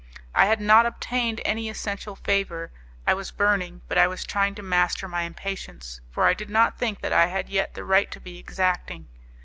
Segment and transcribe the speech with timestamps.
[0.33, 2.71] I had not obtained any essential favour;
[3.05, 6.79] I was burning, but I was trying to master my impatience, for I did not
[6.79, 9.05] think that I had yet the right to be exacting.